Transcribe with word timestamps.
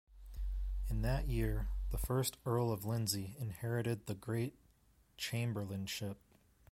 In 0.89 1.03
that 1.03 1.27
year, 1.27 1.67
the 1.91 1.97
first 1.99 2.35
Earl 2.43 2.71
of 2.71 2.85
Lindsey 2.85 3.35
inherited 3.37 4.07
the 4.07 4.15
Great 4.15 4.55
Chamberlainship. 5.15 6.15